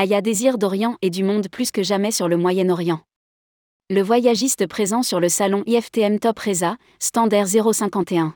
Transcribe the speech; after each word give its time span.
Aya 0.00 0.22
désire 0.22 0.56
d'Orient 0.56 0.96
et 1.02 1.10
du 1.10 1.22
monde 1.22 1.48
plus 1.50 1.70
que 1.70 1.82
jamais 1.82 2.10
sur 2.10 2.26
le 2.26 2.38
Moyen-Orient. 2.38 3.02
Le 3.90 4.00
voyagiste 4.00 4.66
présent 4.66 5.02
sur 5.02 5.20
le 5.20 5.28
salon 5.28 5.62
IFTM 5.66 6.18
Top 6.18 6.38
Reza, 6.38 6.78
standard 6.98 7.48
051. 7.48 8.32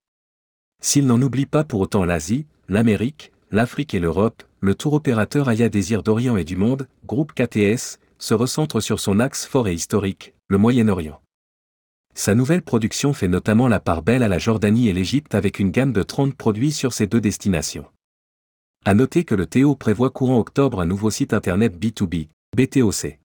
S'il 0.83 1.07
n'en 1.07 1.23
oublie 1.23 1.47
pas 1.47 1.65
pour 1.65 1.81
autant 1.81 2.05
l'Asie, 2.05 2.45
l'Amérique, 2.69 3.33
l'Afrique 3.51 3.95
et 3.95 3.99
l'Europe, 3.99 4.43
le 4.61 4.75
tour 4.75 4.93
opérateur 4.93 5.49
Aya 5.49 5.71
Désir 5.71 6.03
d'Orient 6.03 6.37
et 6.37 6.45
du 6.45 6.57
Monde, 6.57 6.87
groupe 7.07 7.33
KTS, 7.33 7.97
se 8.19 8.35
recentre 8.35 8.81
sur 8.81 9.01
son 9.01 9.19
axe 9.19 9.47
fort 9.47 9.67
et 9.67 9.73
historique, 9.73 10.35
le 10.49 10.59
Moyen-Orient. 10.59 11.19
Sa 12.15 12.35
nouvelle 12.35 12.61
production 12.61 13.15
fait 13.15 13.27
notamment 13.27 13.69
la 13.69 13.81
part 13.81 14.03
belle 14.03 14.23
à 14.23 14.29
la 14.29 14.39
Jordanie 14.39 14.91
et 14.91 14.93
l'Égypte 14.93 15.35
avec 15.35 15.59
une 15.59 15.71
gamme 15.71 15.95
de 15.95 16.03
30 16.03 16.35
produits 16.35 16.73
sur 16.73 16.93
ces 16.93 17.07
deux 17.07 17.23
destinations. 17.23 17.87
À 18.87 18.93
noter 18.93 19.25
que 19.25 19.35
le 19.35 19.47
Théo 19.47 19.75
prévoit 19.77 20.11
courant 20.11 20.39
octobre 20.39 20.79
un 20.79 20.85
nouveau 20.85 21.09
site 21.09 21.33
internet 21.33 21.75
B2B, 21.75 22.29
BTOC. 22.55 23.19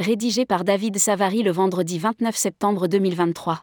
Rédigé 0.00 0.46
par 0.46 0.64
David 0.64 0.98
Savary 0.98 1.44
le 1.44 1.52
vendredi 1.52 2.00
29 2.00 2.34
septembre 2.34 2.88
2023. 2.88 3.60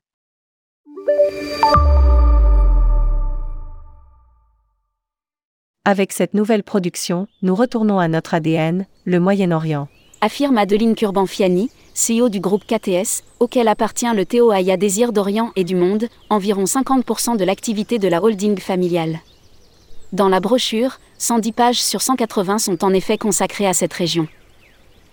Avec 5.84 6.14
cette 6.14 6.34
nouvelle 6.34 6.64
production, 6.64 7.28
nous 7.42 7.56
retournons 7.56 8.00
à 8.00 8.08
notre 8.08 8.34
ADN, 8.34 8.86
le 9.04 9.20
Moyen-Orient. 9.20 9.90
Affirme 10.22 10.58
Adeline 10.58 10.96
Kurban-Fiani, 10.96 11.72
CEO 11.94 12.30
du 12.30 12.40
groupe 12.40 12.64
KTS, 12.64 13.24
auquel 13.42 13.68
appartient 13.68 14.14
le 14.16 14.26
Théo 14.26 14.52
Aya 14.52 14.78
Désir 14.78 15.12
d'Orient 15.12 15.52
et 15.58 15.66
du 15.66 15.76
Monde, 15.76 16.08
environ 16.30 16.64
50% 16.64 17.36
de 17.36 17.44
l'activité 17.44 18.00
de 18.00 18.08
la 18.08 18.24
holding 18.24 18.58
familiale. 18.60 19.20
Dans 20.14 20.28
la 20.28 20.42
brochure, 20.42 21.00
110 21.20 21.54
pages 21.54 21.82
sur 21.82 22.02
180 22.02 22.60
sont 22.60 22.84
en 22.84 22.94
effet 22.94 23.18
consacrées 23.18 23.66
à 23.66 23.74
cette 23.74 23.94
région. 23.94 24.28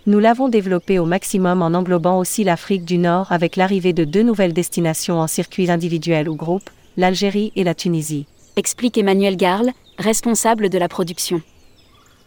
Nous 0.07 0.19
l'avons 0.19 0.49
développé 0.49 0.99
au 0.99 1.05
maximum 1.05 1.63
en 1.63 1.67
englobant 1.67 2.19
aussi 2.19 2.43
l'Afrique 2.43 2.85
du 2.85 2.99
Nord 2.99 3.31
avec 3.31 3.55
l'arrivée 3.55 3.93
de 3.93 4.05
deux 4.05 4.25
nouvelles 4.25 4.53
destinations 4.53 5.21
en 5.21 5.29
circuits 5.29 5.71
individuels 5.71 6.29
ou 6.29 6.35
groupes, 6.35 6.71
l'Algérie 6.97 7.53
et 7.55 7.63
la 7.63 7.75
Tunisie. 7.77 8.27
Explique 8.57 8.99
Emmanuel 8.99 9.37
Garl, 9.37 9.71
responsable 9.99 10.69
de 10.69 10.79
la 10.79 10.89
production. 10.89 11.43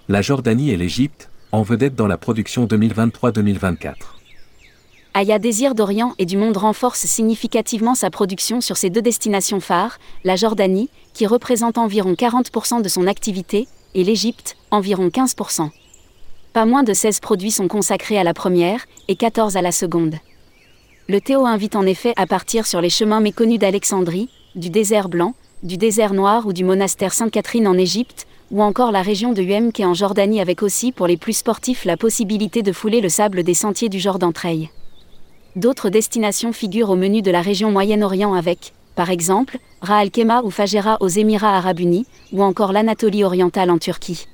La 0.07 0.21
Jordanie 0.21 0.71
et 0.71 0.77
l'Égypte, 0.77 1.29
en 1.51 1.63
vedette 1.63 1.95
dans 1.95 2.07
la 2.07 2.17
production 2.17 2.67
2023-2024. 2.67 3.95
Aya 5.13 5.39
Désir 5.39 5.75
d'Orient 5.75 6.13
et 6.19 6.25
du 6.25 6.37
Monde 6.37 6.55
renforce 6.55 7.01
significativement 7.01 7.95
sa 7.95 8.09
production 8.09 8.61
sur 8.61 8.77
ces 8.77 8.89
deux 8.89 9.01
destinations 9.01 9.59
phares, 9.59 9.99
la 10.23 10.37
Jordanie, 10.37 10.89
qui 11.13 11.27
représente 11.27 11.77
environ 11.77 12.13
40% 12.13 12.81
de 12.81 12.87
son 12.87 13.07
activité, 13.07 13.67
et 13.93 14.05
l'Égypte, 14.05 14.55
environ 14.71 15.09
15%. 15.09 15.69
Pas 16.53 16.65
moins 16.65 16.83
de 16.83 16.93
16 16.93 17.19
produits 17.19 17.51
sont 17.51 17.67
consacrés 17.67 18.17
à 18.17 18.23
la 18.23 18.33
première, 18.33 18.85
et 19.09 19.17
14 19.17 19.57
à 19.57 19.61
la 19.61 19.73
seconde. 19.73 20.15
Le 21.09 21.19
Théo 21.19 21.45
invite 21.45 21.75
en 21.75 21.85
effet 21.85 22.13
à 22.15 22.25
partir 22.25 22.65
sur 22.65 22.79
les 22.79 22.89
chemins 22.89 23.19
méconnus 23.19 23.59
d'Alexandrie, 23.59 24.29
du 24.55 24.69
désert 24.69 25.09
blanc, 25.09 25.33
du 25.61 25.75
désert 25.75 26.13
noir 26.13 26.47
ou 26.47 26.53
du 26.53 26.63
monastère 26.63 27.11
Sainte-Catherine 27.11 27.67
en 27.67 27.77
Égypte, 27.77 28.27
ou 28.49 28.63
encore 28.63 28.93
la 28.93 29.01
région 29.01 29.33
de 29.33 29.41
Uem 29.41 29.71
en 29.79 29.93
Jordanie 29.93 30.39
avec 30.39 30.63
aussi 30.63 30.93
pour 30.93 31.07
les 31.07 31.17
plus 31.17 31.33
sportifs 31.33 31.83
la 31.83 31.97
possibilité 31.97 32.63
de 32.63 32.71
fouler 32.71 33.01
le 33.01 33.09
sable 33.09 33.43
des 33.43 33.53
sentiers 33.53 33.89
du 33.89 33.99
Jordan 33.99 34.31
Trail. 34.31 34.69
D'autres 35.57 35.89
destinations 35.89 36.53
figurent 36.53 36.91
au 36.91 36.95
menu 36.95 37.21
de 37.21 37.29
la 37.29 37.41
région 37.41 37.71
Moyen-Orient 37.71 38.33
avec, 38.33 38.73
par 38.95 39.09
exemple, 39.09 39.57
Ra 39.81 39.97
al-Kema 39.97 40.43
ou 40.43 40.49
Fajera 40.49 40.97
aux 41.01 41.09
Émirats 41.09 41.57
arabes 41.57 41.81
unis, 41.81 42.05
ou 42.31 42.41
encore 42.41 42.71
l'Anatolie 42.71 43.25
orientale 43.25 43.69
en 43.69 43.77
Turquie. 43.77 44.27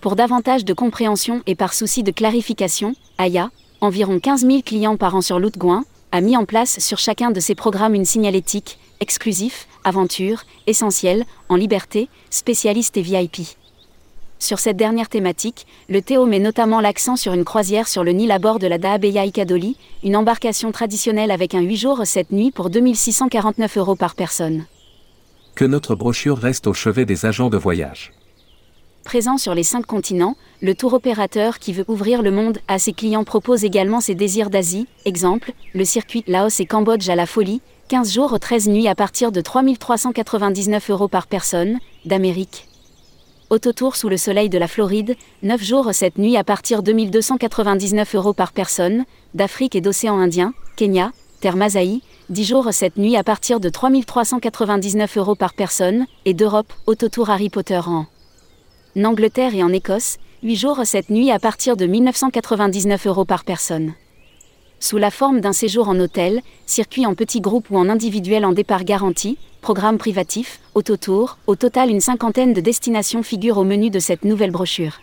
Pour 0.00 0.14
davantage 0.14 0.64
de 0.64 0.72
compréhension 0.72 1.42
et 1.46 1.56
par 1.56 1.74
souci 1.74 2.04
de 2.04 2.12
clarification, 2.12 2.94
Aya, 3.18 3.50
environ 3.80 4.20
15 4.20 4.46
000 4.46 4.60
clients 4.64 4.96
par 4.96 5.16
an 5.16 5.22
sur 5.22 5.40
l'Outgoin, 5.40 5.84
a 6.12 6.20
mis 6.20 6.36
en 6.36 6.44
place 6.44 6.78
sur 6.78 6.98
chacun 6.98 7.32
de 7.32 7.40
ses 7.40 7.56
programmes 7.56 7.96
une 7.96 8.04
signalétique, 8.04 8.78
exclusif, 9.00 9.66
aventure, 9.82 10.44
essentiel, 10.68 11.24
en 11.48 11.56
liberté, 11.56 12.08
spécialiste 12.30 12.96
et 12.96 13.02
VIP. 13.02 13.40
Sur 14.38 14.60
cette 14.60 14.76
dernière 14.76 15.08
thématique, 15.08 15.66
le 15.88 16.00
Théo 16.00 16.24
met 16.24 16.38
notamment 16.38 16.80
l'accent 16.80 17.16
sur 17.16 17.32
une 17.32 17.44
croisière 17.44 17.88
sur 17.88 18.04
le 18.04 18.12
Nil 18.12 18.30
à 18.30 18.38
bord 18.38 18.60
de 18.60 18.68
la 18.68 18.78
Daabeya 18.78 19.24
Ikadoli, 19.24 19.76
une 20.04 20.16
embarcation 20.16 20.70
traditionnelle 20.70 21.32
avec 21.32 21.54
un 21.54 21.60
8 21.60 21.76
jours 21.76 22.06
7 22.06 22.30
nuits 22.30 22.52
pour 22.52 22.70
2649 22.70 23.76
euros 23.78 23.96
par 23.96 24.14
personne. 24.14 24.64
Que 25.56 25.64
notre 25.64 25.96
brochure 25.96 26.38
reste 26.38 26.68
au 26.68 26.72
chevet 26.72 27.04
des 27.04 27.26
agents 27.26 27.50
de 27.50 27.56
voyage. 27.56 28.12
Présent 29.02 29.38
sur 29.38 29.54
les 29.54 29.64
cinq 29.64 29.86
continents, 29.86 30.36
le 30.62 30.74
tour 30.74 30.92
opérateur 30.92 31.58
qui 31.58 31.72
veut 31.72 31.84
ouvrir 31.88 32.22
le 32.22 32.30
monde 32.30 32.58
à 32.68 32.78
ses 32.78 32.92
clients 32.92 33.24
propose 33.24 33.64
également 33.64 34.00
ses 34.00 34.14
désirs 34.14 34.50
d'Asie, 34.50 34.86
exemple, 35.04 35.52
le 35.74 35.84
circuit 35.84 36.22
Laos 36.28 36.60
et 36.60 36.66
Cambodge 36.66 37.08
à 37.08 37.16
la 37.16 37.26
folie, 37.26 37.60
15 37.88 38.12
jours 38.12 38.38
13 38.38 38.68
nuits 38.68 38.86
à 38.86 38.94
partir 38.94 39.32
de 39.32 39.40
3399 39.40 40.90
euros 40.90 41.08
par 41.08 41.26
personne, 41.26 41.78
d'Amérique, 42.04 42.67
Autotour 43.50 43.96
sous 43.96 44.10
le 44.10 44.18
soleil 44.18 44.50
de 44.50 44.58
la 44.58 44.68
Floride, 44.68 45.16
9 45.42 45.62
jours 45.62 45.88
7 45.90 46.18
nuits 46.18 46.36
à 46.36 46.44
partir 46.44 46.82
de 46.82 46.92
2299 46.92 48.14
euros 48.14 48.34
par 48.34 48.52
personne, 48.52 49.06
d'Afrique 49.32 49.74
et 49.74 49.80
d'océan 49.80 50.18
Indien, 50.18 50.52
Kenya, 50.76 51.12
Terre 51.40 51.56
Masaï, 51.56 52.02
10 52.28 52.44
jours 52.44 52.70
7 52.70 52.98
nuits 52.98 53.16
à 53.16 53.24
partir 53.24 53.58
de 53.58 53.70
3399 53.70 55.16
euros 55.16 55.34
par 55.34 55.54
personne, 55.54 56.04
et 56.26 56.34
d'Europe, 56.34 56.70
Autotour 56.86 57.30
Harry 57.30 57.48
Potter 57.48 57.80
en 57.86 58.04
Angleterre 59.02 59.54
et 59.54 59.62
en 59.62 59.72
Écosse, 59.72 60.18
8 60.42 60.56
jours 60.56 60.80
7 60.84 61.08
nuits 61.08 61.30
à 61.30 61.38
partir 61.38 61.78
de 61.78 61.86
1999 61.86 63.06
euros 63.06 63.24
par 63.24 63.44
personne 63.44 63.94
sous 64.80 64.96
la 64.96 65.10
forme 65.10 65.40
d'un 65.40 65.52
séjour 65.52 65.88
en 65.88 65.98
hôtel, 65.98 66.40
circuit 66.66 67.06
en 67.06 67.14
petits 67.14 67.40
groupes 67.40 67.70
ou 67.70 67.78
en 67.78 67.88
individuel 67.88 68.44
en 68.44 68.52
départ 68.52 68.84
garanti, 68.84 69.38
programme 69.60 69.98
privatif, 69.98 70.60
autotour, 70.74 71.38
au 71.46 71.56
total 71.56 71.90
une 71.90 72.00
cinquantaine 72.00 72.52
de 72.52 72.60
destinations 72.60 73.22
figurent 73.22 73.58
au 73.58 73.64
menu 73.64 73.90
de 73.90 73.98
cette 73.98 74.24
nouvelle 74.24 74.50
brochure. 74.50 75.00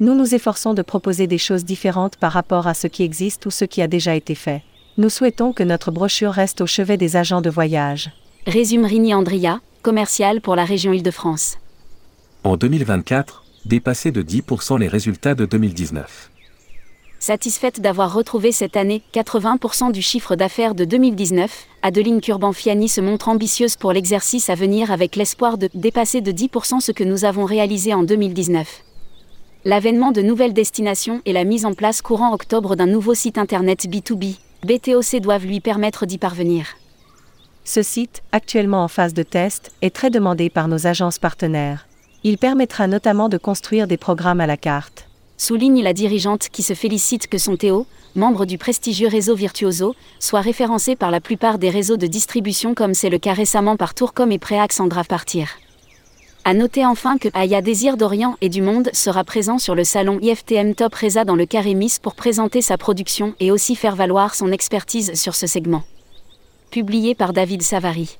Nous 0.00 0.14
nous 0.14 0.34
efforçons 0.34 0.74
de 0.74 0.82
proposer 0.82 1.26
des 1.26 1.38
choses 1.38 1.64
différentes 1.64 2.16
par 2.16 2.32
rapport 2.32 2.66
à 2.66 2.74
ce 2.74 2.86
qui 2.86 3.02
existe 3.02 3.46
ou 3.46 3.50
ce 3.50 3.64
qui 3.64 3.82
a 3.82 3.86
déjà 3.86 4.14
été 4.14 4.34
fait. 4.34 4.62
Nous 4.96 5.10
souhaitons 5.10 5.52
que 5.52 5.62
notre 5.62 5.90
brochure 5.90 6.32
reste 6.32 6.60
au 6.60 6.66
chevet 6.66 6.96
des 6.96 7.16
agents 7.16 7.42
de 7.42 7.50
voyage. 7.50 8.10
Résume 8.46 8.86
Rini 8.86 9.14
Andria, 9.14 9.60
commercial 9.82 10.40
pour 10.40 10.56
la 10.56 10.64
région 10.64 10.92
Île-de-France. 10.92 11.58
En 12.44 12.56
2024, 12.56 13.44
dépasser 13.66 14.10
de 14.10 14.22
10% 14.22 14.78
les 14.78 14.88
résultats 14.88 15.34
de 15.34 15.44
2019. 15.44 16.29
Satisfaite 17.22 17.82
d'avoir 17.82 18.14
retrouvé 18.14 18.50
cette 18.50 18.78
année 18.78 19.02
80% 19.12 19.92
du 19.92 20.00
chiffre 20.00 20.36
d'affaires 20.36 20.74
de 20.74 20.86
2019, 20.86 21.66
Adeline 21.82 22.22
Curban-Fiani 22.22 22.88
se 22.88 23.02
montre 23.02 23.28
ambitieuse 23.28 23.76
pour 23.76 23.92
l'exercice 23.92 24.48
à 24.48 24.54
venir 24.54 24.90
avec 24.90 25.16
l'espoir 25.16 25.58
de 25.58 25.68
dépasser 25.74 26.22
de 26.22 26.32
10% 26.32 26.80
ce 26.80 26.92
que 26.92 27.04
nous 27.04 27.26
avons 27.26 27.44
réalisé 27.44 27.92
en 27.92 28.04
2019. 28.04 28.82
L'avènement 29.66 30.12
de 30.12 30.22
nouvelles 30.22 30.54
destinations 30.54 31.20
et 31.26 31.34
la 31.34 31.44
mise 31.44 31.66
en 31.66 31.74
place 31.74 32.00
courant 32.00 32.32
octobre 32.32 32.74
d'un 32.74 32.86
nouveau 32.86 33.12
site 33.12 33.36
internet 33.36 33.84
B2B, 33.84 34.38
BTOC 34.64 35.20
doivent 35.20 35.44
lui 35.44 35.60
permettre 35.60 36.06
d'y 36.06 36.16
parvenir. 36.16 36.68
Ce 37.66 37.82
site, 37.82 38.22
actuellement 38.32 38.82
en 38.82 38.88
phase 38.88 39.12
de 39.12 39.24
test, 39.24 39.72
est 39.82 39.94
très 39.94 40.08
demandé 40.08 40.48
par 40.48 40.68
nos 40.68 40.86
agences 40.86 41.18
partenaires. 41.18 41.86
Il 42.24 42.38
permettra 42.38 42.86
notamment 42.86 43.28
de 43.28 43.36
construire 43.36 43.86
des 43.86 43.98
programmes 43.98 44.40
à 44.40 44.46
la 44.46 44.56
carte 44.56 45.09
souligne 45.40 45.82
la 45.82 45.94
dirigeante 45.94 46.50
qui 46.50 46.62
se 46.62 46.74
félicite 46.74 47.26
que 47.26 47.38
son 47.38 47.56
Théo, 47.56 47.86
membre 48.14 48.44
du 48.44 48.58
prestigieux 48.58 49.08
réseau 49.08 49.34
Virtuoso, 49.34 49.94
soit 50.18 50.42
référencé 50.42 50.96
par 50.96 51.10
la 51.10 51.20
plupart 51.20 51.58
des 51.58 51.70
réseaux 51.70 51.96
de 51.96 52.06
distribution 52.06 52.74
comme 52.74 52.92
c'est 52.92 53.08
le 53.08 53.18
cas 53.18 53.32
récemment 53.32 53.76
par 53.76 53.94
Tourcom 53.94 54.30
et 54.30 54.38
Préax 54.38 54.80
en 54.80 54.86
grave 54.86 55.06
partir. 55.06 55.48
À 56.44 56.52
noter 56.52 56.84
enfin 56.84 57.16
que 57.16 57.28
Aya 57.32 57.62
Désir 57.62 57.96
d'Orient 57.96 58.36
et 58.42 58.50
du 58.50 58.60
Monde 58.60 58.90
sera 58.92 59.24
présent 59.24 59.58
sur 59.58 59.74
le 59.74 59.84
salon 59.84 60.18
IFTM 60.20 60.74
Top 60.74 60.94
Reza 60.94 61.24
dans 61.24 61.36
le 61.36 61.46
Carémis 61.46 61.96
pour 62.02 62.14
présenter 62.14 62.60
sa 62.60 62.76
production 62.76 63.34
et 63.40 63.50
aussi 63.50 63.76
faire 63.76 63.96
valoir 63.96 64.34
son 64.34 64.52
expertise 64.52 65.14
sur 65.14 65.34
ce 65.34 65.46
segment. 65.46 65.84
Publié 66.70 67.14
par 67.14 67.32
David 67.32 67.62
Savary. 67.62 68.18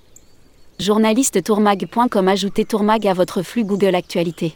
Journaliste 0.78 1.42
tourmag.com 1.42 2.28
Ajoutez 2.28 2.64
Tourmag 2.64 3.06
à 3.06 3.12
votre 3.12 3.42
flux 3.42 3.64
Google 3.64 3.94
Actualité. 3.94 4.54